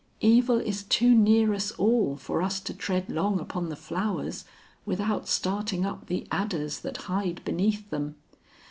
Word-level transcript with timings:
Evil 0.23 0.59
is 0.59 0.81
too 0.83 1.13
near 1.13 1.53
us 1.53 1.69
all 1.73 2.17
for 2.17 2.41
us 2.41 2.59
to 2.59 2.73
tread 2.73 3.07
long 3.11 3.39
upon 3.39 3.69
the 3.69 3.75
flowers 3.75 4.45
without 4.83 5.27
starting 5.27 5.85
up 5.85 6.07
the 6.07 6.25
adders 6.31 6.79
that 6.79 6.97
hide 7.05 7.39
beneath 7.45 7.87
them. 7.91 8.15